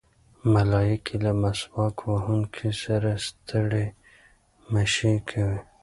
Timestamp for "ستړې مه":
3.25-4.83